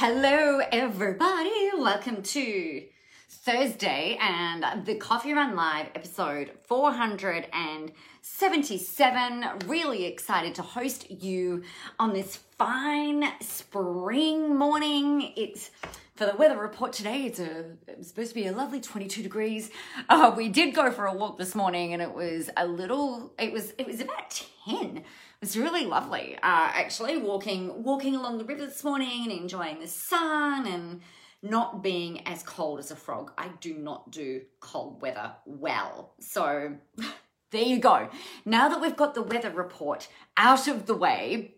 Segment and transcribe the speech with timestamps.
[0.00, 1.70] Hello, everybody.
[1.76, 2.84] Welcome to
[3.28, 9.44] Thursday and the Coffee Run Live episode 477.
[9.66, 11.64] Really excited to host you
[11.98, 15.32] on this fine spring morning.
[15.36, 15.72] It's
[16.18, 19.70] for the weather report today, it's, a, it's supposed to be a lovely 22 degrees.
[20.08, 23.52] Uh, we did go for a walk this morning and it was a little, it
[23.52, 25.04] was, it was about 10 It
[25.40, 26.34] was really lovely.
[26.34, 31.02] Uh, actually, walking walking along the river this morning and enjoying the sun and
[31.40, 33.30] not being as cold as a frog.
[33.38, 36.14] I do not do cold weather well.
[36.18, 36.78] So
[37.52, 38.08] there you go.
[38.44, 41.54] Now that we've got the weather report out of the way,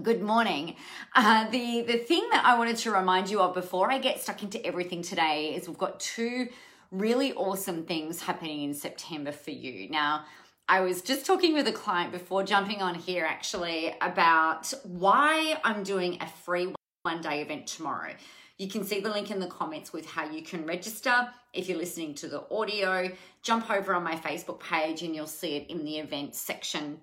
[0.00, 0.76] Good morning.
[1.14, 4.42] Uh, the the thing that I wanted to remind you of before I get stuck
[4.42, 6.48] into everything today is we've got two
[6.90, 9.90] really awesome things happening in September for you.
[9.90, 10.24] Now,
[10.66, 15.82] I was just talking with a client before jumping on here actually about why I'm
[15.82, 16.72] doing a free
[17.02, 18.14] one day event tomorrow.
[18.56, 21.28] You can see the link in the comments with how you can register.
[21.52, 23.10] If you're listening to the audio,
[23.42, 27.02] jump over on my Facebook page and you'll see it in the event section.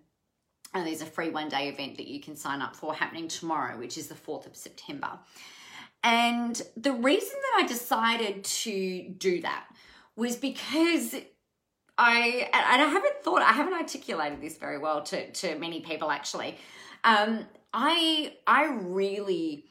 [0.74, 3.78] And there's a free one day event that you can sign up for happening tomorrow,
[3.78, 5.20] which is the 4th of September.
[6.04, 9.66] And the reason that I decided to do that
[10.16, 11.16] was because
[11.98, 16.10] I and I haven't thought I haven't articulated this very well to to many people
[16.10, 16.58] actually.
[17.04, 19.66] Um, I I really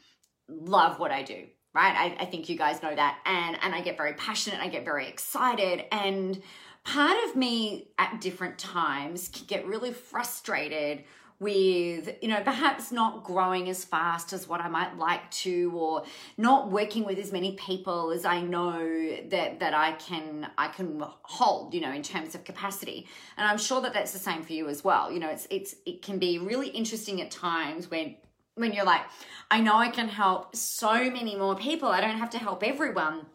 [0.48, 1.94] love what I do, right?
[1.96, 4.60] I, I think you guys know that, and and I get very passionate.
[4.60, 6.40] I get very excited, and
[6.88, 11.04] part of me at different times can get really frustrated
[11.38, 16.02] with you know perhaps not growing as fast as what I might like to or
[16.36, 21.04] not working with as many people as I know that that I can I can
[21.22, 23.06] hold you know in terms of capacity.
[23.36, 25.12] And I'm sure that that's the same for you as well.
[25.12, 28.16] You know it's it's it can be really interesting at times when
[28.54, 29.02] when you're like
[29.50, 31.88] I know I can help so many more people.
[31.88, 33.26] I don't have to help everyone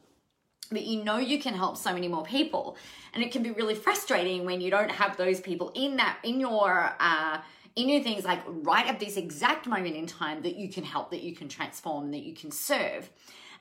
[0.73, 2.77] but you know you can help so many more people
[3.13, 6.39] and it can be really frustrating when you don't have those people in that in
[6.39, 7.39] your uh
[7.75, 11.09] in your things like right at this exact moment in time that you can help,
[11.11, 13.09] that you can transform, that you can serve.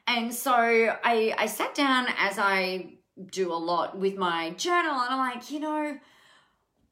[0.07, 2.95] And so I, I sat down as I
[3.31, 5.99] do a lot with my journal and I'm like, you know,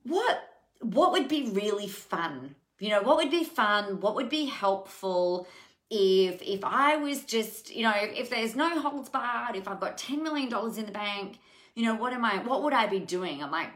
[0.04, 0.44] what
[0.80, 2.54] what would be really fun?
[2.78, 4.00] You know, what would be fun?
[4.00, 5.46] What would be helpful?
[5.90, 9.98] If if I was just, you know, if, there's no holds barred, if I've got
[9.98, 11.38] $10 million in the bank,
[11.74, 13.42] you know, what am I, what would I be doing?
[13.42, 13.70] I'm like,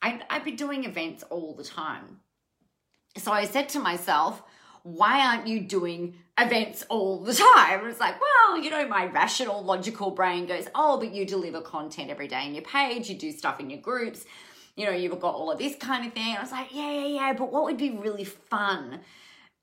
[0.00, 2.20] I'd, I'd be doing events all the time.
[3.16, 4.42] So I said to myself,
[4.84, 7.86] why aren't you doing events all the time?
[7.86, 12.10] It's like, well, you know, my rational, logical brain goes, oh, but you deliver content
[12.10, 14.24] every day in your page, you do stuff in your groups,
[14.76, 16.36] you know, you've got all of this kind of thing.
[16.36, 19.00] I was like, yeah, yeah, yeah, but what would be really fun?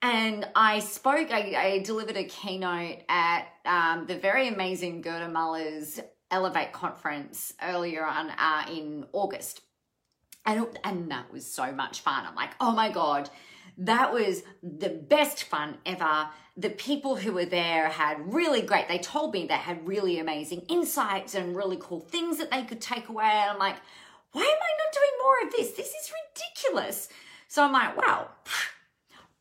[0.02, 6.00] And I spoke, I, I delivered a keynote at um, the very amazing Gerda Muller's
[6.32, 9.62] Elevate conference earlier on uh, in August.
[10.46, 12.26] And, and that was so much fun.
[12.26, 13.30] I'm like, oh my God,
[13.80, 16.30] that was the best fun ever.
[16.56, 20.62] The people who were there had really great, they told me they had really amazing
[20.70, 23.26] insights and really cool things that they could take away.
[23.26, 23.78] And I'm like,
[24.32, 25.72] why am I not doing more of this?
[25.78, 27.10] This is ridiculous.
[27.48, 28.30] So I'm like, wow,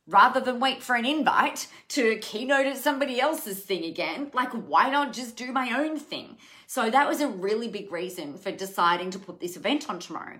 [0.08, 4.90] rather than wait for an invite to keynote at somebody else's thing again, like, why
[4.90, 6.38] not just do my own thing?
[6.66, 10.38] So that was a really big reason for deciding to put this event on tomorrow.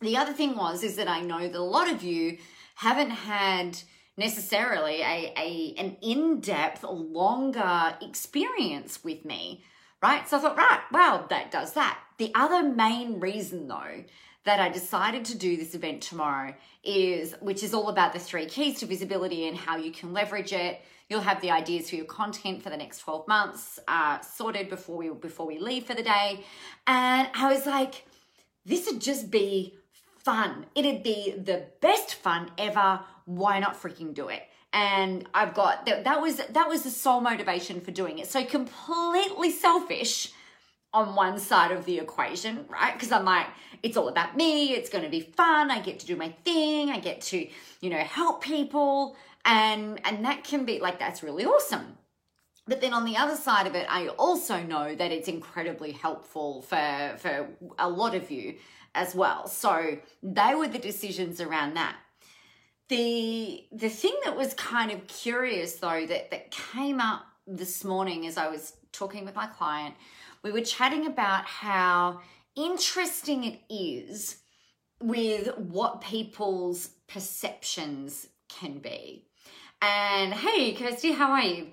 [0.00, 2.38] The other thing was is that I know that a lot of you
[2.76, 3.78] haven't had
[4.16, 9.64] necessarily a, a an in-depth longer experience with me
[10.04, 10.28] right?
[10.28, 14.04] So i thought right well, that does that the other main reason though
[14.44, 18.46] that i decided to do this event tomorrow is which is all about the three
[18.46, 22.06] keys to visibility and how you can leverage it you'll have the ideas for your
[22.06, 26.02] content for the next 12 months uh, sorted before we before we leave for the
[26.02, 26.44] day
[26.86, 28.04] and i was like
[28.66, 29.74] this would just be
[30.24, 30.66] fun.
[30.74, 33.00] It'd be the best fun ever.
[33.26, 34.42] Why not freaking do it?
[34.72, 38.28] And I've got that, that was that was the sole motivation for doing it.
[38.28, 40.32] So completely selfish
[40.94, 42.94] on one side of the equation, right?
[42.94, 43.48] Because I'm like,
[43.82, 47.00] it's all about me, it's gonna be fun, I get to do my thing, I
[47.00, 47.46] get to,
[47.80, 51.98] you know, help people, and and that can be like that's really awesome.
[52.66, 56.62] But then on the other side of it, I also know that it's incredibly helpful
[56.62, 57.48] for for
[57.78, 58.54] a lot of you
[58.94, 59.48] as well.
[59.48, 61.96] So they were the decisions around that.
[62.88, 68.26] The the thing that was kind of curious though that that came up this morning
[68.26, 69.94] as I was talking with my client,
[70.44, 72.20] we were chatting about how
[72.54, 74.36] interesting it is
[75.02, 79.24] with what people's perceptions can be.
[79.80, 81.68] And hey, Kirsty, how are you?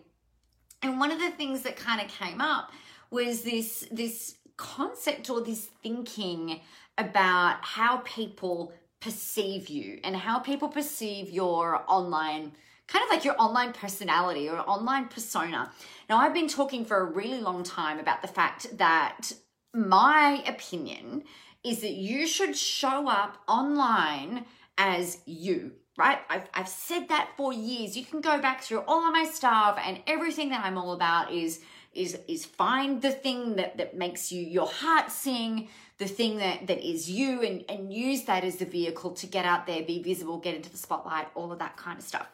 [0.82, 2.72] And one of the things that kind of came up
[3.12, 6.62] was this this concept or this thinking
[6.98, 12.54] about how people perceive you and how people perceive your online
[12.92, 15.72] kind of like your online personality or online persona.
[16.10, 19.32] Now, I've been talking for a really long time about the fact that
[19.74, 21.24] my opinion
[21.64, 24.46] is that you should show up online
[24.78, 26.20] as you, right?
[26.30, 27.96] I've, I've said that for years.
[27.96, 31.32] You can go back through all of my stuff and everything that I'm all about
[31.32, 31.62] is
[31.94, 35.68] is is find the thing that that makes you your heart sing
[35.98, 39.44] the thing that that is you and and use that as the vehicle to get
[39.44, 42.30] out there be visible get into the spotlight all of that kind of stuff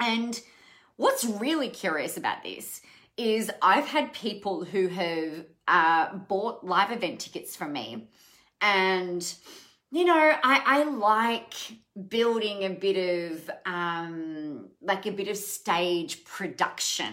[0.00, 0.40] and
[0.96, 2.80] what's really curious about this
[3.16, 8.08] is I've had people who have uh, bought live event tickets from me,
[8.60, 9.34] and
[9.92, 11.54] you know, I, I like
[12.08, 17.12] building a bit of um, like a bit of stage production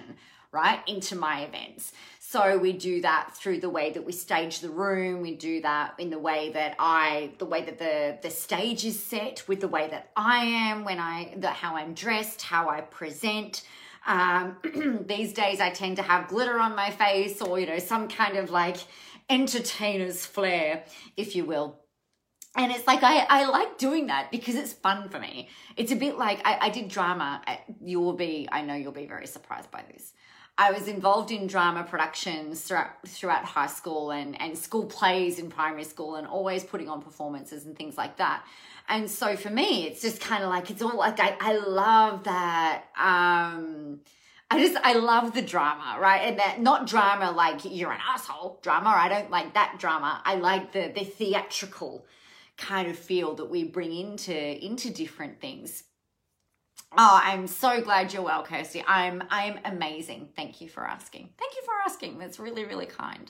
[0.51, 1.91] right into my events.
[2.29, 5.21] So we do that through the way that we stage the room.
[5.21, 9.01] We do that in the way that I, the way that the the stage is
[9.01, 12.81] set, with the way that I am when I, the how I'm dressed, how I
[12.81, 13.63] present.
[14.05, 14.57] Um,
[15.07, 18.35] these days, I tend to have glitter on my face, or you know, some kind
[18.35, 18.75] of like
[19.29, 20.83] entertainer's flair,
[21.15, 21.79] if you will.
[22.57, 25.47] And it's like I, I like doing that because it's fun for me.
[25.77, 27.41] It's a bit like I, I did drama.
[27.79, 30.11] You will be, I know you'll be very surprised by this.
[30.59, 35.49] I was involved in drama productions throughout throughout high school and, and school plays in
[35.49, 38.43] primary school and always putting on performances and things like that.
[38.89, 42.23] And so for me, it's just kind of like it's all like I, I love
[42.23, 42.85] that.
[42.97, 43.99] Um,
[44.49, 46.21] I just I love the drama, right?
[46.21, 48.89] And that not drama like you're an asshole drama.
[48.89, 50.21] I don't like that drama.
[50.25, 52.05] I like the the theatrical
[52.57, 55.83] kind of feel that we bring into into different things.
[56.95, 58.83] Oh, I'm so glad you're well, Kirsty.
[58.87, 60.29] I'm I'm amazing.
[60.35, 61.29] Thank you for asking.
[61.37, 62.17] Thank you for asking.
[62.17, 63.29] That's really really kind.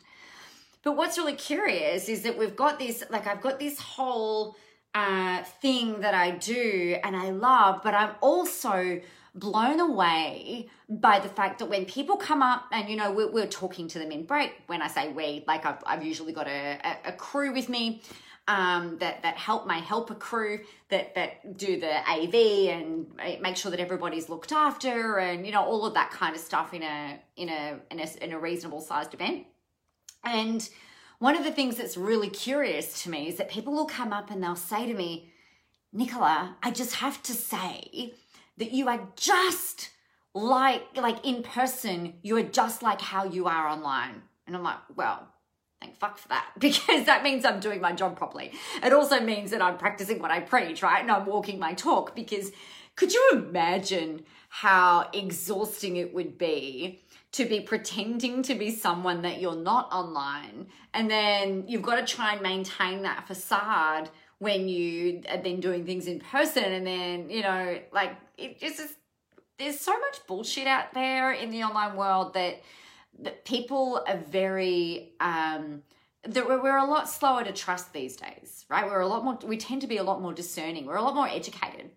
[0.83, 4.55] But what's really curious is that we've got this like I've got this whole
[4.93, 9.01] uh, thing that I do and I love, but I'm also
[9.35, 13.45] blown away by the fact that when people come up and you know we're, we're
[13.47, 16.79] talking to them in break when i say we like i've, I've usually got a,
[16.83, 18.01] a, a crew with me
[18.47, 22.33] um, that that help my helper crew that that do the AV
[22.69, 23.07] and
[23.41, 26.73] make sure that everybody's looked after and you know all of that kind of stuff
[26.73, 29.45] in a in a in a, in a reasonable sized event.
[30.23, 30.67] And
[31.19, 34.31] one of the things that's really curious to me is that people will come up
[34.31, 35.31] and they'll say to me,
[35.91, 38.13] Nicola, I just have to say
[38.57, 39.89] that you are just
[40.33, 44.21] like like in person, you are just like how you are online.
[44.45, 45.27] And I'm like, well,
[45.81, 48.51] Thank fuck for that because that means I'm doing my job properly.
[48.83, 51.01] It also means that I'm practicing what I preach, right?
[51.01, 52.51] And I'm walking my talk because
[52.95, 57.01] could you imagine how exhausting it would be
[57.33, 62.15] to be pretending to be someone that you're not online and then you've got to
[62.15, 64.09] try and maintain that facade
[64.39, 68.79] when you are then doing things in person and then, you know, like it just
[68.79, 68.95] is,
[69.59, 72.61] there's so much bullshit out there in the online world that
[73.19, 75.83] that people are very um,
[76.23, 78.85] that we're, a lot slower to trust these days, right?
[78.85, 79.37] We're a lot more.
[79.45, 80.85] We tend to be a lot more discerning.
[80.85, 81.91] We're a lot more educated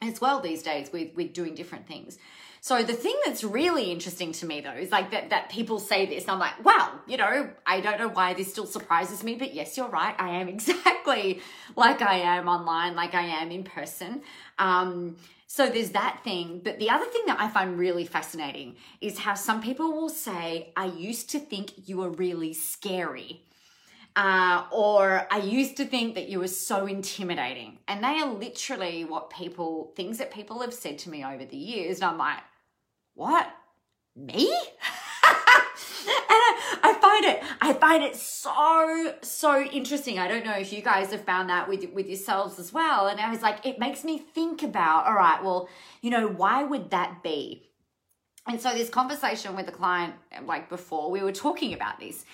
[0.00, 2.18] as well these days with with doing different things.
[2.60, 6.06] So the thing that's really interesting to me though is like that that people say
[6.06, 9.36] this and I'm like, wow, you know, I don't know why this still surprises me,
[9.36, 10.14] but yes, you're right.
[10.18, 11.40] I am exactly
[11.76, 14.22] like I am online, like I am in person.
[14.58, 15.16] Um,
[15.50, 16.60] so there's that thing.
[16.62, 20.72] But the other thing that I find really fascinating is how some people will say,
[20.76, 23.42] I used to think you were really scary.
[24.14, 27.78] Uh, or I used to think that you were so intimidating.
[27.88, 31.56] And they are literally what people, things that people have said to me over the
[31.56, 31.96] years.
[32.02, 32.40] And I'm like,
[33.14, 33.48] what?
[34.14, 34.54] Me?
[36.30, 40.18] I, I find it, I find it so, so interesting.
[40.18, 43.08] I don't know if you guys have found that with, with yourselves as well.
[43.08, 45.68] And I was like, it makes me think about, all right, well,
[46.00, 47.70] you know, why would that be?
[48.46, 52.24] And so this conversation with the client, like before, we were talking about this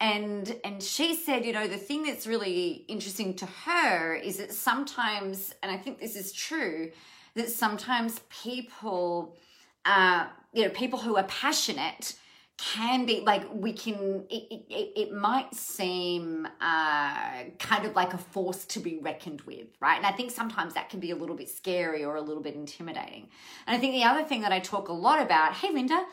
[0.00, 4.52] and and she said you know the thing that's really interesting to her is that
[4.52, 6.90] sometimes and i think this is true
[7.34, 9.36] that sometimes people
[9.84, 12.16] uh you know people who are passionate
[12.56, 18.18] can be like we can it, it, it might seem uh, kind of like a
[18.18, 19.96] force to be reckoned with right?
[19.96, 22.54] And i think sometimes that can be a little bit scary or a little bit
[22.54, 23.28] intimidating.
[23.66, 26.04] And i think the other thing that i talk a lot about hey linda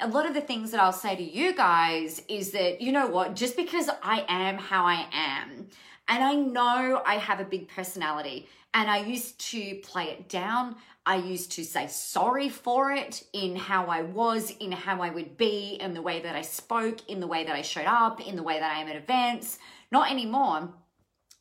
[0.00, 3.06] a lot of the things that i'll say to you guys is that you know
[3.06, 5.66] what just because i am how i am
[6.08, 10.76] and i know i have a big personality and i used to play it down
[11.08, 15.36] I used to say sorry for it in how I was, in how I would
[15.36, 18.34] be, in the way that I spoke, in the way that I showed up, in
[18.34, 19.58] the way that I am at events.
[19.92, 20.74] Not anymore.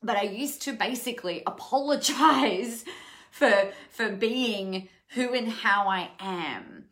[0.03, 2.85] But I used to basically apologize
[3.31, 6.84] for for being who and how I am.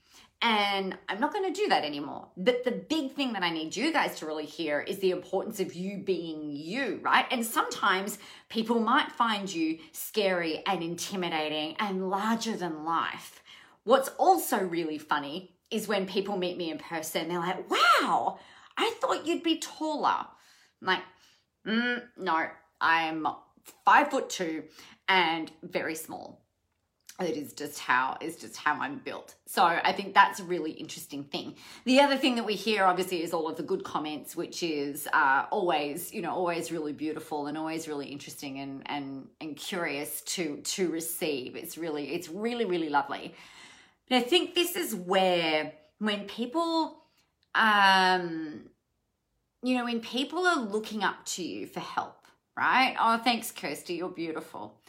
[0.45, 2.27] And I'm not going to do that anymore.
[2.35, 5.61] But the big thing that I need you guys to really hear is the importance
[5.61, 7.25] of you being you, right?
[7.31, 8.19] And sometimes
[8.49, 13.41] people might find you scary and intimidating and larger than life.
[13.85, 18.37] What's also really funny is when people meet me in person, they're like, wow,
[18.77, 20.27] I thought you'd be taller.
[20.81, 21.03] I'm like,
[21.65, 22.47] mm, no,
[22.81, 23.25] I'm
[23.85, 24.65] five foot two
[25.07, 26.42] and very small
[27.19, 29.35] it is just how is just how I'm built.
[29.45, 31.55] So I think that's a really interesting thing.
[31.85, 35.07] The other thing that we hear obviously is all of the good comments, which is
[35.13, 40.21] uh, always you know always really beautiful and always really interesting and and and curious
[40.21, 41.55] to to receive.
[41.55, 43.35] It's really it's really really lovely.
[44.09, 46.97] But I think this is where when people
[47.53, 48.61] um
[49.61, 52.25] you know when people are looking up to you for help,
[52.57, 52.95] right?
[52.99, 54.79] Oh, thanks, Kirsty, you're beautiful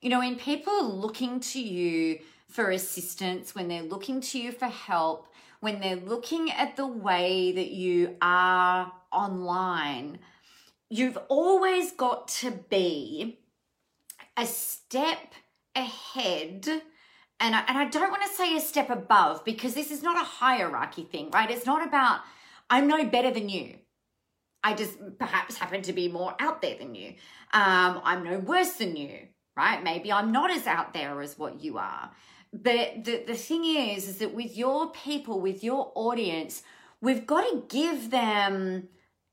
[0.00, 4.52] you know, when people are looking to you for assistance, when they're looking to you
[4.52, 5.28] for help,
[5.60, 10.18] when they're looking at the way that you are online,
[10.88, 13.40] you've always got to be
[14.36, 15.34] a step
[15.74, 16.68] ahead.
[17.40, 20.16] And I, and I don't want to say a step above because this is not
[20.16, 21.50] a hierarchy thing, right?
[21.50, 22.20] It's not about,
[22.70, 23.78] I'm no better than you.
[24.62, 27.14] I just perhaps happen to be more out there than you.
[27.52, 29.28] Um, I'm no worse than you
[29.58, 29.82] right?
[29.82, 32.10] Maybe I'm not as out there as what you are.
[32.52, 36.62] But the, the thing is, is that with your people, with your audience,
[37.00, 38.88] we've got to give them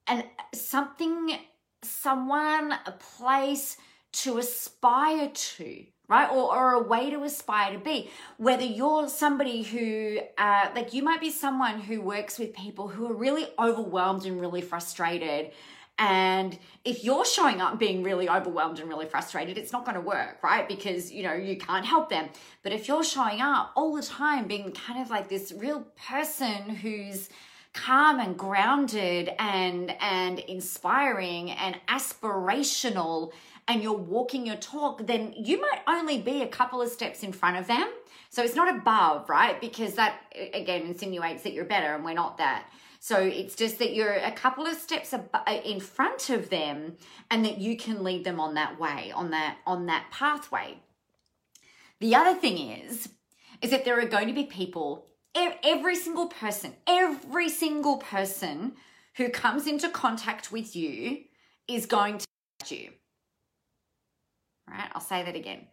[0.07, 1.37] an something,
[1.83, 3.77] someone, a place
[4.13, 9.63] to aspire to right or, or a way to aspire to be whether you're somebody
[9.63, 14.25] who uh, like you might be someone who works with people who are really overwhelmed
[14.25, 15.51] and really frustrated
[15.97, 20.01] and if you're showing up being really overwhelmed and really frustrated, it's not going to
[20.01, 20.67] work, right?
[20.67, 22.29] Because, you know, you can't help them.
[22.63, 26.69] But if you're showing up all the time being kind of like this real person
[26.69, 27.29] who's
[27.73, 33.31] calm and grounded and and inspiring and aspirational
[33.67, 37.31] and you're walking your talk, then you might only be a couple of steps in
[37.31, 37.87] front of them.
[38.29, 39.59] So it's not above, right?
[39.61, 40.21] Because that
[40.53, 42.69] again insinuates that you're better and we're not that.
[43.05, 45.19] So it's just that you're a couple of steps uh,
[45.63, 46.97] in front of them
[47.29, 50.79] and that you can lead them on that way, on that on that pathway.
[51.99, 53.09] The other thing is
[53.61, 58.73] is that there are going to be people every single person, every single person
[59.17, 61.25] who comes into contact with you
[61.67, 62.25] is going to
[62.57, 62.89] touch you.
[64.67, 64.89] Right?
[64.95, 65.67] I'll say that again.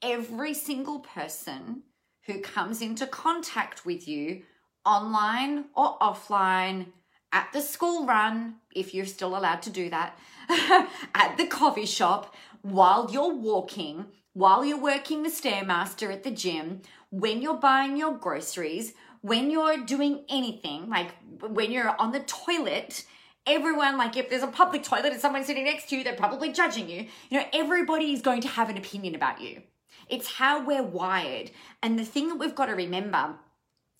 [0.00, 1.82] Every single person
[2.26, 4.44] who comes into contact with you
[4.88, 6.86] online or offline,
[7.30, 10.18] at the school run, if you're still allowed to do that,
[11.14, 16.80] at the coffee shop, while you're walking, while you're working the Stairmaster at the gym,
[17.10, 23.04] when you're buying your groceries, when you're doing anything, like when you're on the toilet,
[23.46, 26.50] everyone, like if there's a public toilet and someone's sitting next to you, they're probably
[26.50, 27.06] judging you.
[27.28, 29.62] You know, everybody is going to have an opinion about you.
[30.08, 31.50] It's how we're wired.
[31.82, 33.34] And the thing that we've got to remember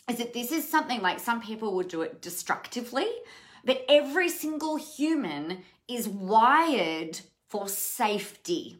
[0.08, 3.06] is that this is something like some people would do it destructively,
[3.64, 8.78] but every single human is wired for safety,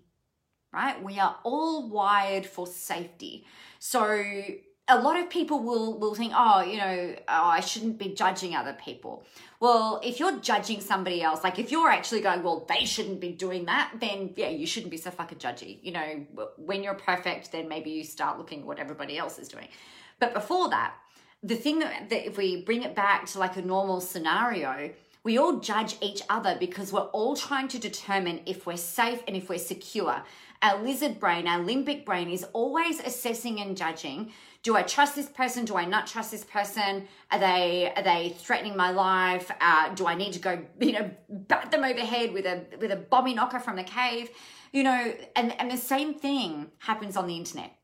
[0.72, 1.02] right?
[1.02, 3.46] We are all wired for safety.
[3.78, 4.22] So
[4.88, 8.56] a lot of people will will think, oh, you know, oh, I shouldn't be judging
[8.56, 9.24] other people.
[9.60, 13.32] Well, if you're judging somebody else, like if you're actually going, well, they shouldn't be
[13.32, 15.78] doing that, then yeah, you shouldn't be so fucking judgy.
[15.82, 19.48] You know, when you're perfect, then maybe you start looking at what everybody else is
[19.48, 19.68] doing.
[20.20, 20.94] But before that,
[21.42, 24.90] the thing that, that if we bring it back to like a normal scenario,
[25.22, 29.36] we all judge each other because we're all trying to determine if we're safe and
[29.36, 30.22] if we're secure.
[30.62, 34.32] Our lizard brain, our limbic brain is always assessing and judging.
[34.64, 35.64] Do I trust this person?
[35.64, 37.06] Do I not trust this person?
[37.30, 39.50] Are they are they threatening my life?
[39.60, 42.96] Uh, do I need to go, you know, bat them overhead with a with a
[42.96, 44.30] bomby knocker from the cave?
[44.72, 47.77] You know, and, and the same thing happens on the internet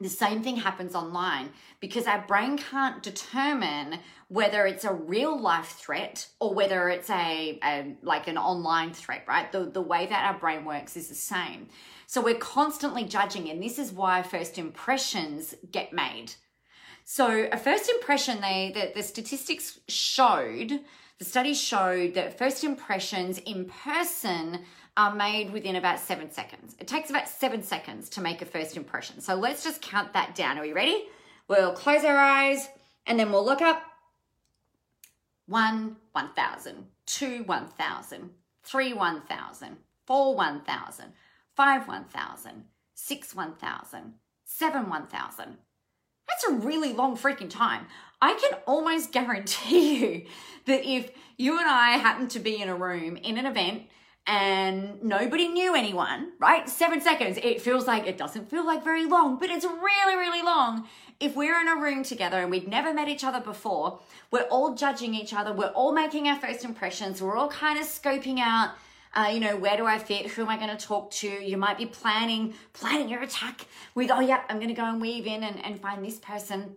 [0.00, 5.76] the same thing happens online because our brain can't determine whether it's a real life
[5.78, 9.52] threat or whether it's a, a, like an online threat right?
[9.52, 11.68] The, the way that our brain works is the same.
[12.06, 16.32] So we're constantly judging and this is why first impressions get made.
[17.04, 20.80] So a first impression they the, the statistics showed
[21.20, 24.60] the studies showed that first impressions in person
[24.96, 26.76] are made within about seven seconds.
[26.78, 29.20] It takes about seven seconds to make a first impression.
[29.20, 30.58] So let's just count that down.
[30.58, 31.04] Are we ready?
[31.48, 32.68] We'll close our eyes
[33.06, 33.82] and then we'll look up.
[35.46, 36.86] One, 1,000.
[37.06, 38.30] Two, 1,000.
[38.62, 39.76] Three, 1,000.
[40.06, 41.06] Four, 1,000.
[41.56, 42.64] Five, 1,000.
[42.94, 44.14] Six, 1,000.
[44.44, 45.56] Seven, 1,000.
[46.28, 47.86] That's a really long freaking time.
[48.22, 50.26] I can almost guarantee you
[50.66, 53.84] that if you and I happen to be in a room in an event
[54.26, 56.68] and nobody knew anyone, right?
[56.68, 60.42] Seven seconds, it feels like it doesn't feel like very long, but it's really, really
[60.42, 60.86] long.
[61.18, 64.00] If we're in a room together and we've never met each other before,
[64.30, 67.86] we're all judging each other, we're all making our first impressions, we're all kind of
[67.86, 68.70] scoping out
[69.14, 70.26] uh, you know, where do I fit?
[70.28, 71.28] Who am I going to talk to?
[71.28, 75.00] You might be planning, planning your attack with, oh yeah, I'm going to go and
[75.00, 76.76] weave in and, and find this person.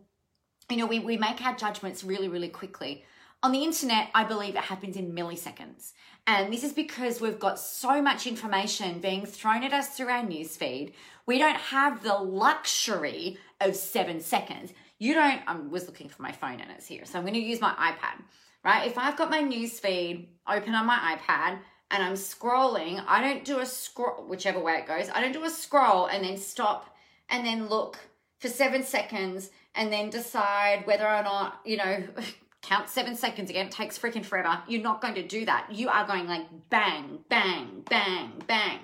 [0.70, 3.06] You know, we, we make our judgments really, really quickly.
[3.44, 5.92] On the internet, I believe it happens in milliseconds.
[6.26, 10.24] And this is because we've got so much information being thrown at us through our
[10.24, 10.94] newsfeed.
[11.26, 14.72] We don't have the luxury of seven seconds.
[15.00, 17.04] You don't, I was looking for my phone and it's here.
[17.06, 18.24] So I'm going to use my iPad,
[18.64, 18.88] right?
[18.88, 21.60] If I've got my newsfeed open on my iPad,
[21.94, 25.44] and I'm scrolling, I don't do a scroll, whichever way it goes, I don't do
[25.44, 26.98] a scroll and then stop
[27.30, 28.00] and then look
[28.40, 32.04] for seven seconds and then decide whether or not, you know,
[32.64, 33.68] count seven seconds again.
[33.68, 34.62] It takes freaking forever.
[34.68, 35.68] You're not going to do that.
[35.72, 38.80] You are going like bang, bang, bang, bang.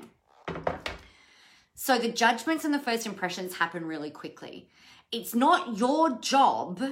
[1.74, 4.70] So the judgments and the first impressions happen really quickly.
[5.12, 6.84] It's not your job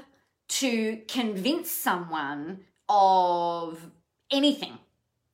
[0.48, 3.91] to convince someone of
[4.32, 4.79] anything,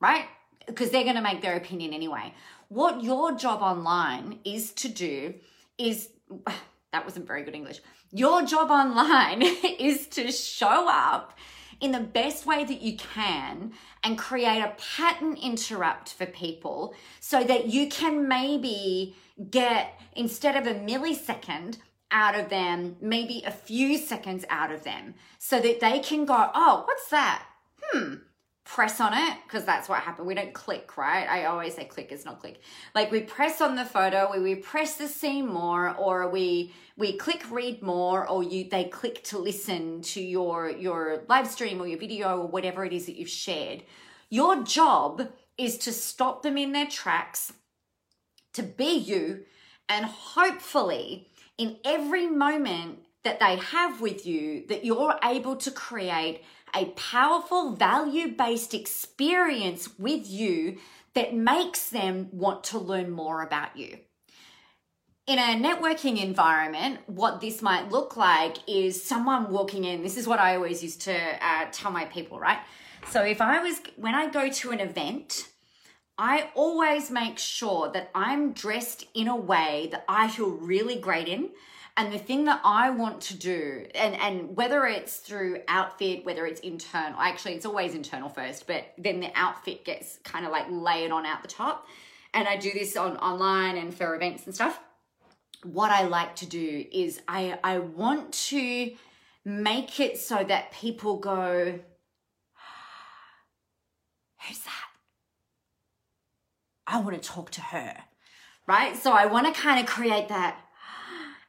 [0.00, 0.26] right?
[0.66, 2.32] because they're going to make their opinion anyway.
[2.68, 5.34] What your job online is to do
[5.78, 6.10] is
[6.92, 7.80] that wasn't very good English.
[8.16, 9.42] Your job online
[9.80, 11.36] is to show up
[11.80, 13.72] in the best way that you can
[14.04, 19.16] and create a pattern interrupt for people so that you can maybe
[19.50, 21.78] get instead of a millisecond
[22.12, 26.50] out of them, maybe a few seconds out of them so that they can go,
[26.54, 27.44] oh, what's that?
[27.82, 28.14] Hmm,
[28.64, 30.26] press on it because that's what happened.
[30.26, 31.28] We don't click, right?
[31.28, 32.60] I always say click, is not click.
[32.94, 37.16] Like we press on the photo, we, we press the scene more, or we we
[37.16, 41.86] click read more, or you they click to listen to your your live stream or
[41.86, 43.84] your video or whatever it is that you've shared.
[44.30, 47.52] Your job is to stop them in their tracks,
[48.54, 49.44] to be you,
[49.88, 56.42] and hopefully in every moment that they have with you that you're able to create
[56.74, 60.78] a powerful value based experience with you
[61.14, 63.98] that makes them want to learn more about you.
[65.26, 70.02] In a networking environment, what this might look like is someone walking in.
[70.02, 72.58] This is what I always used to uh, tell my people, right?
[73.08, 75.48] So if I was, when I go to an event,
[76.18, 81.28] I always make sure that I'm dressed in a way that I feel really great
[81.28, 81.50] in
[81.96, 86.44] and the thing that I want to do, and, and whether it's through outfit, whether
[86.44, 90.66] it's internal, actually, it's always internal first, but then the outfit gets kind of like
[90.68, 91.86] layered on out the top.
[92.32, 94.80] And I do this on online and for events and stuff.
[95.62, 98.92] What I like to do is I, I want to
[99.44, 101.78] make it so that people go,
[104.48, 104.84] Who's that?
[106.88, 107.96] I want to talk to her,
[108.66, 108.96] right?
[108.96, 110.63] So I want to kind of create that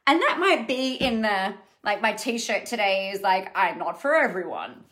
[0.06, 4.00] and that might be in the, like my t shirt today is like, I'm not
[4.00, 4.84] for everyone.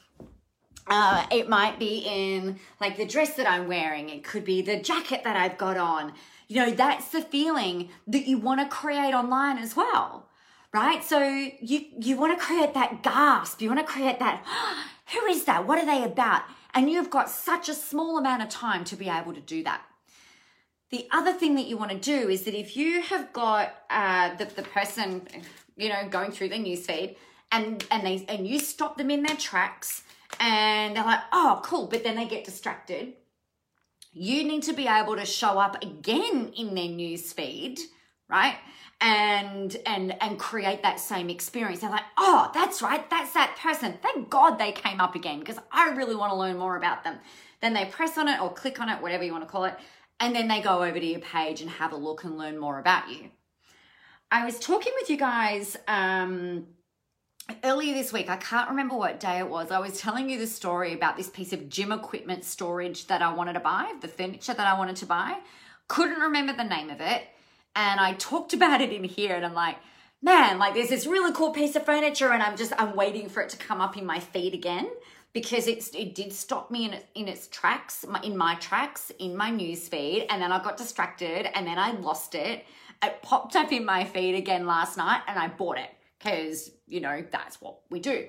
[0.87, 4.11] Uh, it might be in like the dress that I'm wearing.
[4.11, 6.13] It could be the jacket that I've got on.
[6.49, 10.29] You know, that's the feeling that you want to create online as well,
[10.73, 11.03] right?
[11.03, 13.63] So you you want to create that gasp.
[13.63, 14.45] You want to create that.
[15.13, 15.67] Who is that?
[15.67, 16.43] What are they about?
[16.75, 19.83] And you've got such a small amount of time to be able to do that.
[20.95, 24.37] The other thing that you want to do is that if you have got uh,
[24.37, 25.27] the, the person,
[25.77, 27.17] you know, going through their newsfeed
[27.51, 30.05] and, and they and you stop them in their tracks
[30.39, 33.15] and they're like, oh, cool, but then they get distracted.
[34.13, 37.81] You need to be able to show up again in their newsfeed,
[38.29, 38.55] right?
[39.01, 41.81] and and and create that same experience.
[41.81, 43.99] They're like, oh, that's right, that's that person.
[44.01, 47.19] Thank God they came up again because I really want to learn more about them.
[47.61, 49.75] Then they press on it or click on it, whatever you want to call it,
[50.21, 52.79] and then they go over to your page and have a look and learn more
[52.79, 53.31] about you.
[54.31, 56.67] I was talking with you guys um,
[57.63, 58.29] earlier this week.
[58.29, 59.71] I can't remember what day it was.
[59.71, 63.33] I was telling you the story about this piece of gym equipment storage that I
[63.33, 65.39] wanted to buy, the furniture that I wanted to buy.
[65.89, 67.23] Couldn't remember the name of it.
[67.77, 69.77] And I talked about it in here and I'm like,
[70.23, 73.43] man, like there's this really cool piece of furniture and I'm just, I'm waiting for
[73.43, 74.89] it to come up in my feed again
[75.35, 79.87] because it did stop me in in its tracks, in my tracks, in my news
[79.89, 82.65] feed, and then I got distracted, and then I lost it.
[83.03, 87.01] It popped up in my feed again last night, and I bought it because you
[87.01, 88.27] know that's what we do.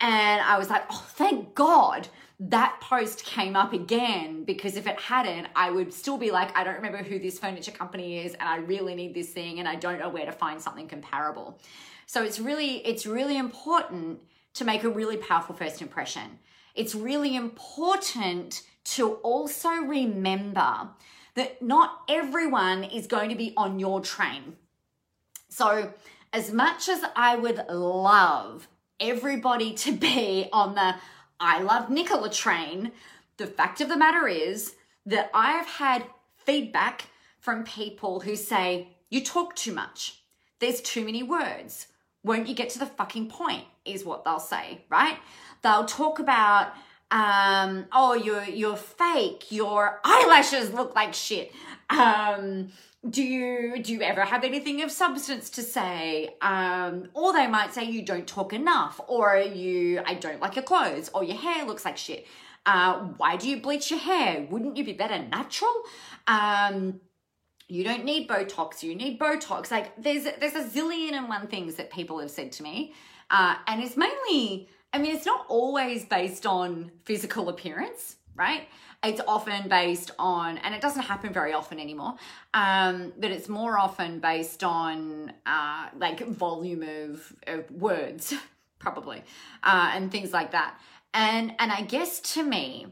[0.00, 2.06] And I was like, oh, thank God
[2.38, 6.64] that post came up again because if it hadn't, I would still be like, I
[6.64, 9.74] don't remember who this furniture company is, and I really need this thing, and I
[9.74, 11.58] don't know where to find something comparable.
[12.04, 14.20] So it's really, it's really important
[14.56, 16.38] to make a really powerful first impression.
[16.74, 20.88] It's really important to also remember
[21.34, 24.56] that not everyone is going to be on your train.
[25.48, 25.92] So,
[26.32, 28.68] as much as I would love
[29.00, 30.96] everybody to be on the
[31.38, 32.92] I love Nicola train,
[33.36, 36.04] the fact of the matter is that I've had
[36.36, 37.06] feedback
[37.38, 40.22] from people who say, You talk too much.
[40.58, 41.88] There's too many words.
[42.26, 43.64] Won't you get to the fucking point?
[43.84, 45.16] Is what they'll say, right?
[45.62, 46.72] They'll talk about,
[47.12, 49.52] um, oh, you're you're fake.
[49.52, 51.52] Your eyelashes look like shit.
[51.88, 52.70] Um,
[53.08, 56.34] do you do you ever have anything of substance to say?
[56.42, 60.64] Um, or they might say you don't talk enough, or you I don't like your
[60.64, 62.26] clothes, or your hair looks like shit.
[62.66, 64.44] Uh, why do you bleach your hair?
[64.50, 65.72] Wouldn't you be better natural?
[66.26, 67.00] Um,
[67.68, 69.70] you don't need Botox, you need Botox.
[69.70, 72.94] Like there's there's a zillion and one things that people have said to me.
[73.30, 78.68] Uh, and it's mainly, I mean, it's not always based on physical appearance, right?
[79.02, 82.14] It's often based on, and it doesn't happen very often anymore,
[82.54, 88.32] um, but it's more often based on uh, like volume of, of words,
[88.78, 89.22] probably,
[89.62, 90.78] uh, and things like that.
[91.12, 92.86] And and I guess to me,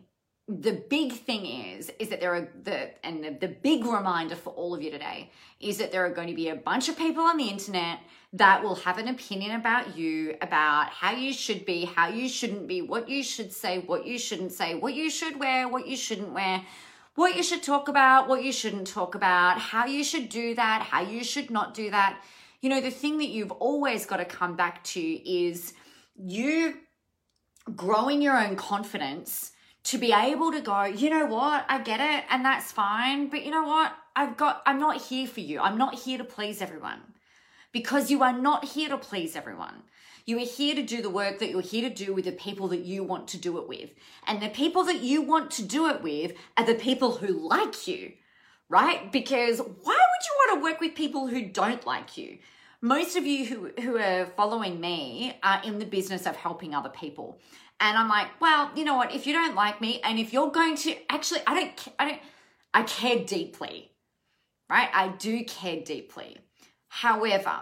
[0.47, 4.51] the big thing is is that there are the and the, the big reminder for
[4.51, 7.25] all of you today is that there are going to be a bunch of people
[7.25, 8.01] on the internet
[8.35, 12.69] that will have an opinion about you about how you should be how you shouldn't
[12.69, 15.97] be what you should say what you shouldn't say what you should wear what you
[15.97, 16.63] shouldn't wear
[17.15, 20.83] what you should talk about what you shouldn't talk about how you should do that
[20.83, 22.23] how you should not do that.
[22.61, 25.73] You know the thing that you've always got to come back to is
[26.17, 26.79] you
[27.75, 29.53] growing your own confidence
[29.85, 33.45] to be able to go, you know what, I get it and that's fine, but
[33.45, 35.61] you know what, I've got, I'm not here for you.
[35.61, 37.01] I'm not here to please everyone
[37.73, 39.83] because you are not here to please everyone.
[40.27, 42.69] You are here to do the work that you're here to do with the people
[42.69, 43.91] that you want to do it with.
[44.27, 47.87] And the people that you want to do it with are the people who like
[47.87, 48.13] you,
[48.71, 49.13] right?
[49.13, 52.39] Because why would you want to work with people who don't like you?
[52.81, 56.89] Most of you who, who are following me are in the business of helping other
[56.91, 57.39] people.
[57.81, 59.15] And I'm like, well, you know what?
[59.15, 62.21] If you don't like me, and if you're going to actually, I don't, I don't,
[62.73, 63.91] I care deeply,
[64.71, 64.89] right?
[64.93, 66.39] I do care deeply.
[66.89, 67.61] However,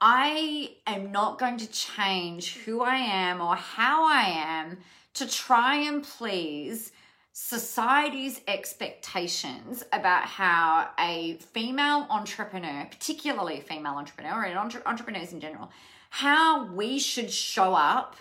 [0.00, 4.78] I am not going to change who I am or how I am
[5.14, 6.92] to try and please
[7.32, 15.70] society's expectations about how a female entrepreneur, particularly female entrepreneur and entre- entrepreneurs in general,
[16.10, 18.16] how we should show up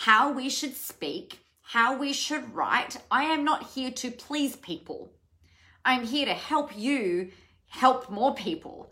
[0.00, 2.96] how we should speak, how we should write.
[3.10, 5.12] I am not here to please people.
[5.84, 7.32] I'm here to help you
[7.68, 8.90] help more people,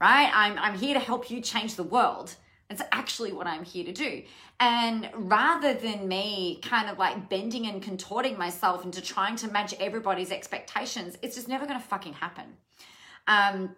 [0.00, 0.28] right?
[0.34, 2.34] I'm, I'm here to help you change the world.
[2.68, 4.24] That's actually what I'm here to do.
[4.58, 9.74] And rather than me kind of like bending and contorting myself into trying to match
[9.78, 12.46] everybody's expectations, it's just never going to fucking happen.
[13.28, 13.76] Um,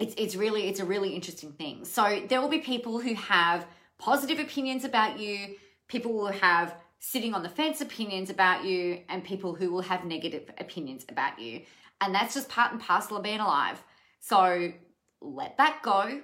[0.00, 1.84] it's, it's really, it's a really interesting thing.
[1.84, 3.64] So there will be people who have
[3.96, 5.54] positive opinions about you,
[5.90, 10.04] people will have sitting on the fence opinions about you and people who will have
[10.04, 11.62] negative opinions about you.
[12.00, 13.82] And that's just part and parcel of being alive.
[14.20, 14.72] So
[15.20, 16.22] let that go.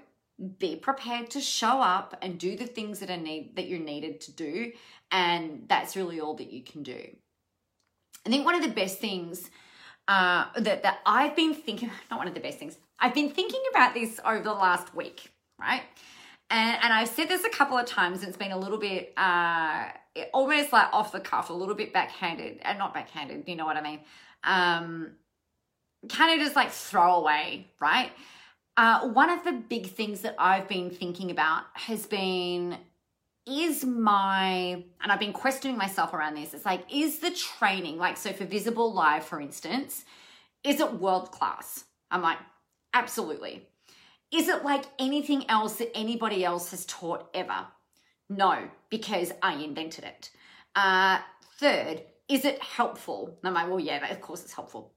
[0.59, 4.21] Be prepared to show up and do the things that are need that you're needed
[4.23, 4.73] to do.
[5.11, 7.01] And that's really all that you can do.
[8.25, 9.51] I think one of the best things
[10.09, 13.63] uh, that, that I've been thinking, not one of the best things, I've been thinking
[13.71, 15.83] about this over the last week, right?
[16.49, 19.13] And, and I've said this a couple of times, and it's been a little bit
[19.17, 19.87] uh,
[20.33, 23.77] almost like off the cuff, a little bit backhanded, and not backhanded, you know what
[23.77, 24.01] I mean?
[24.45, 25.13] Um,
[26.09, 28.13] kind of just like throwaway, right?
[28.77, 32.77] Uh, one of the big things that I've been thinking about has been
[33.47, 36.53] is my, and I've been questioning myself around this.
[36.53, 40.05] It's like, is the training, like, so for Visible Live, for instance,
[40.63, 41.85] is it world class?
[42.11, 42.39] I'm like,
[42.93, 43.67] absolutely.
[44.33, 47.67] Is it like anything else that anybody else has taught ever?
[48.29, 50.31] No, because I invented it.
[50.75, 51.19] Uh,
[51.59, 53.39] third, is it helpful?
[53.45, 54.93] I'm like, well, yeah, of course it's helpful.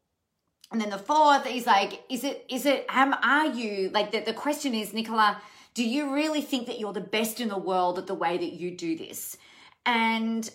[0.71, 4.19] And then the fourth is like, is it, is it, am, are you, like the,
[4.19, 5.41] the question is, Nicola,
[5.73, 8.53] do you really think that you're the best in the world at the way that
[8.53, 9.37] you do this?
[9.85, 10.49] And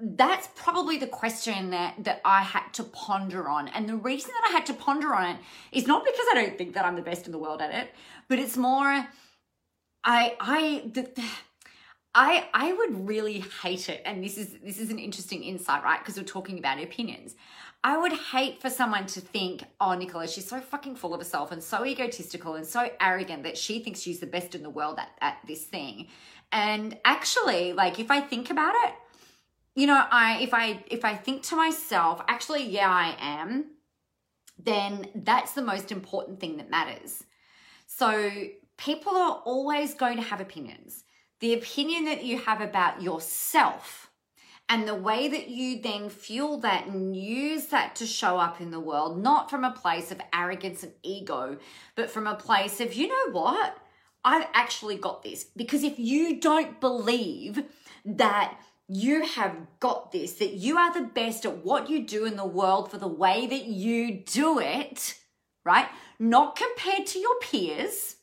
[0.00, 3.68] that's probably the question that that I had to ponder on.
[3.68, 5.36] And the reason that I had to ponder on it
[5.72, 7.90] is not because I don't think that I'm the best in the world at it,
[8.28, 9.06] but it's more
[10.04, 11.10] I I the,
[12.14, 14.02] I I would really hate it.
[14.04, 15.98] And this is this is an interesting insight, right?
[15.98, 17.34] Because we're talking about opinions.
[17.84, 21.52] I would hate for someone to think, oh, Nicola, she's so fucking full of herself
[21.52, 24.98] and so egotistical and so arrogant that she thinks she's the best in the world
[24.98, 26.08] at, at this thing.
[26.50, 28.94] And actually, like if I think about it,
[29.78, 33.66] you know, I if I if I think to myself, actually, yeah, I am,
[34.58, 37.22] then that's the most important thing that matters.
[37.86, 38.28] So
[38.76, 41.04] people are always going to have opinions.
[41.38, 44.10] The opinion that you have about yourself
[44.68, 48.72] and the way that you then fuel that and use that to show up in
[48.72, 51.56] the world, not from a place of arrogance and ego,
[51.94, 53.78] but from a place of, you know what?
[54.24, 55.44] I've actually got this.
[55.44, 57.62] Because if you don't believe
[58.04, 62.36] that you have got this, that you are the best at what you do in
[62.36, 65.18] the world for the way that you do it,
[65.64, 65.88] right?
[66.18, 68.16] Not compared to your peers,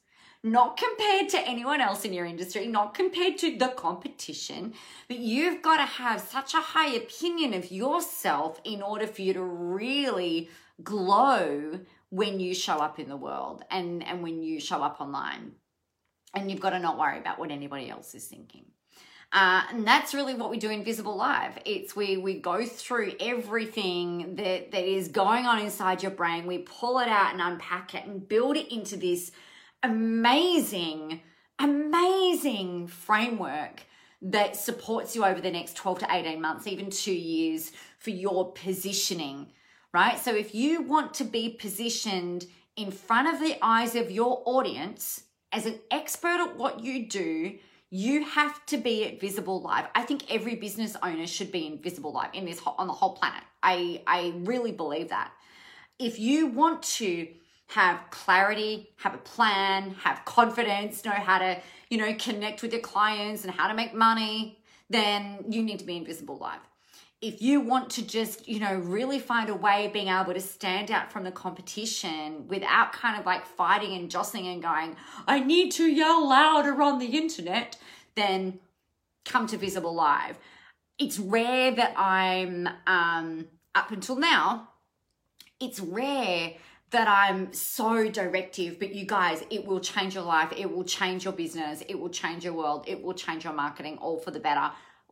[0.43, 4.73] not compared to anyone else in your industry, not compared to the competition,
[5.07, 9.33] but you've got to have such a high opinion of yourself in order for you
[9.33, 10.49] to really
[10.83, 15.51] glow when you show up in the world and, and when you show up online.
[16.33, 18.65] And you've got to not worry about what anybody else is thinking.
[19.35, 21.59] Uh, and that's really what we do in Visible Live.
[21.65, 26.47] It's we we go through everything that that is going on inside your brain.
[26.47, 29.33] We pull it out and unpack it and build it into this
[29.83, 31.19] amazing,
[31.59, 33.83] amazing framework
[34.21, 38.53] that supports you over the next 12 to 18 months, even two years for your
[38.53, 39.47] positioning,
[39.93, 40.17] right?
[40.17, 42.45] So if you want to be positioned
[42.77, 47.57] in front of the eyes of your audience as an expert at what you do,
[47.95, 49.85] you have to be at visible live.
[49.95, 53.13] I think every business owner should be in visible live in this on the whole
[53.13, 53.43] planet.
[53.63, 55.31] I i really believe that.
[55.97, 57.27] If you want to
[57.67, 62.81] have clarity have a plan have confidence know how to you know connect with your
[62.81, 66.59] clients and how to make money then you need to be in Visible Live
[67.25, 70.39] if you want to just, you know, really find a way of being able to
[70.39, 74.95] stand out from the competition without kind of like fighting and jostling and going,
[75.27, 77.77] I need to yell louder on the internet,
[78.13, 78.59] then
[79.25, 80.37] come to Visible Live.
[80.99, 84.69] It's rare that I'm, um, up until now,
[85.59, 86.53] it's rare
[86.91, 90.53] that I'm so directive, but you guys, it will change your life.
[90.55, 91.81] It will change your business.
[91.89, 92.85] It will change your world.
[92.87, 94.71] It will change your marketing all for the better.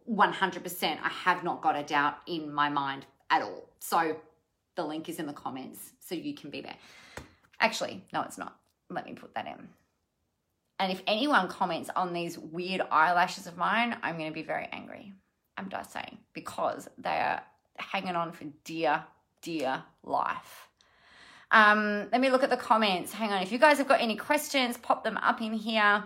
[0.09, 0.97] 100%.
[1.01, 3.69] I have not got a doubt in my mind at all.
[3.79, 4.17] So
[4.75, 6.75] the link is in the comments so you can be there.
[7.59, 8.57] Actually, no, it's not.
[8.89, 9.67] Let me put that in.
[10.79, 14.67] And if anyone comments on these weird eyelashes of mine, I'm going to be very
[14.71, 15.13] angry.
[15.57, 17.41] I'm just saying because they are
[17.77, 19.03] hanging on for dear,
[19.41, 20.69] dear life.
[21.51, 23.13] Um, let me look at the comments.
[23.13, 23.43] Hang on.
[23.43, 26.03] If you guys have got any questions, pop them up in here.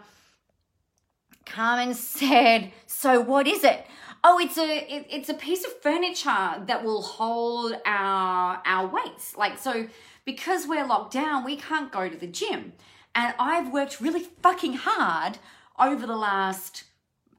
[1.47, 3.86] Carmen said, "So what is it?"
[4.23, 9.36] Oh, it's a it, it's a piece of furniture that will hold our our weights.
[9.38, 9.88] Like so,
[10.25, 12.73] because we're locked down, we can't go to the gym,
[13.15, 15.39] and I've worked really fucking hard
[15.79, 16.83] over the last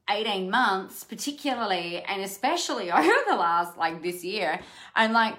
[0.09, 4.59] 18 months, particularly and especially over the last like this year.
[4.95, 5.35] I'm like,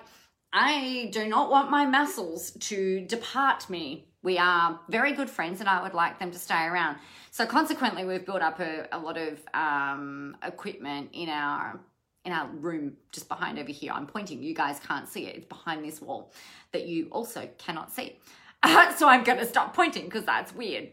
[0.52, 4.06] I do not want my muscles to depart me.
[4.22, 6.98] We are very good friends, and I would like them to stay around.
[7.30, 11.80] So consequently, we've built up a, a lot of um, equipment in our
[12.24, 13.92] in our room just behind over here.
[13.92, 14.42] I'm pointing.
[14.42, 15.37] You guys can't see it.
[15.37, 16.33] It's behind this wall
[16.72, 18.18] that you also cannot see.
[18.98, 20.90] So I'm going to stop pointing because that's weird.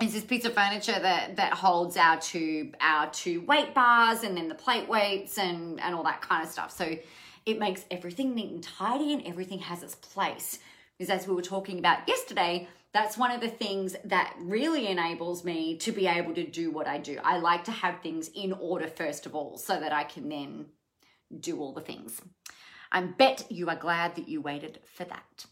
[0.00, 4.36] It's this piece of furniture that that holds our two our two weight bars and
[4.36, 6.76] then the plate weights and and all that kind of stuff.
[6.76, 6.96] So
[7.46, 10.58] it makes everything neat and tidy and everything has its place.
[11.00, 15.44] Because as we were talking about yesterday, that's one of the things that really enables
[15.44, 17.18] me to be able to do what I do.
[17.24, 20.66] I like to have things in order first of all so that I can then
[21.40, 22.20] do all the things.
[22.92, 25.46] I bet you are glad that you waited for that.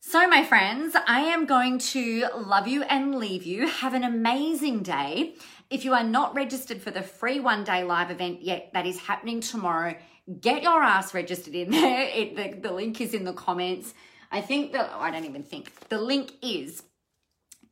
[0.00, 3.68] So, my friends, I am going to love you and leave you.
[3.68, 5.36] Have an amazing day.
[5.70, 8.98] If you are not registered for the free one day live event yet, that is
[8.98, 9.96] happening tomorrow,
[10.38, 12.10] get your ass registered in there.
[12.14, 13.94] It, the, the link is in the comments.
[14.30, 16.84] I think that, oh, I don't even think, the link is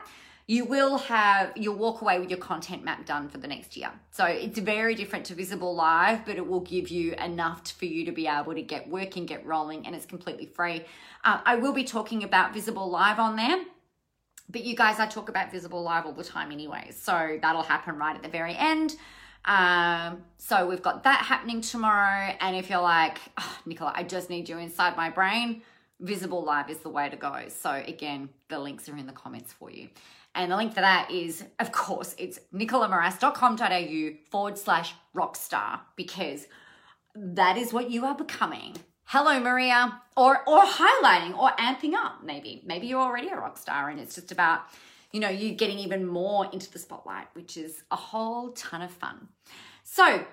[0.49, 3.91] You will have you'll walk away with your content map done for the next year.
[4.11, 8.05] So it's very different to Visible Live, but it will give you enough for you
[8.05, 10.85] to be able to get working, get rolling, and it's completely free.
[11.25, 13.65] Uh, I will be talking about Visible Live on there.
[14.49, 16.91] But you guys, I talk about Visible Live all the time anyway.
[16.91, 18.95] So that'll happen right at the very end.
[19.43, 22.33] Um, so we've got that happening tomorrow.
[22.39, 25.61] And if you're like, oh, Nicola, I just need you inside my brain,
[25.99, 27.45] Visible Live is the way to go.
[27.49, 29.89] So again, the links are in the comments for you.
[30.37, 36.45] And the link for that is, of course, it's nicolamoras.com.au forward slash rockstar because
[37.15, 38.75] that is what you are becoming.
[39.05, 39.99] Hello, Maria.
[40.15, 42.61] Or or highlighting or amping up, maybe.
[42.67, 44.61] Maybe you're already a rock star and it's just about,
[45.11, 48.91] you know, you getting even more into the spotlight, which is a whole ton of
[48.91, 49.29] fun.
[49.83, 50.23] So,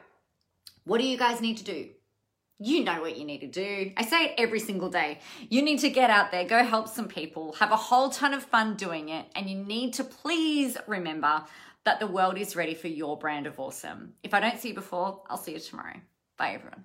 [0.85, 1.89] what do you guys need to do?
[2.65, 3.93] You know what you need to do.
[3.95, 5.19] I say it every single day.
[5.51, 8.43] You need to get out there, go help some people, have a whole ton of
[8.43, 11.45] fun doing it, and you need to please remember
[11.85, 14.15] that the world is ready for your brand of awesome.
[14.23, 16.01] If I don't see you before, I'll see you tomorrow.
[16.39, 16.85] Bye, everyone.